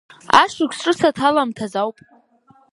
Ашықәс 0.41 0.77
ҿыц 0.83 0.99
аҭаламҭаз 1.09 1.73
ауп. 1.81 1.97